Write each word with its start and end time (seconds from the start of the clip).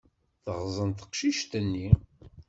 Teɣẓen 0.43 0.89
teqcict-nni. 0.93 1.87